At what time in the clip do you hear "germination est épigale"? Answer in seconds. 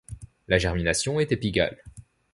0.57-1.83